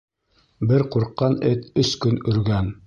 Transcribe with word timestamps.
Бер 0.71 0.85
ҡурҡҡан 0.95 1.39
эт 1.53 1.71
өс 1.85 1.95
көн 2.07 2.21
өргән. 2.35 2.79